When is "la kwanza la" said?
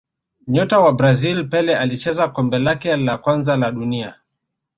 2.95-3.71